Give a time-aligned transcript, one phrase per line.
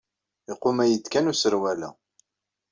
[0.51, 1.89] Iquma-yi-d kan userwal-a.